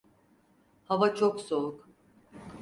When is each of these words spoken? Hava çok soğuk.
Hava 0.85 1.15
çok 1.15 1.39
soğuk. 1.41 1.89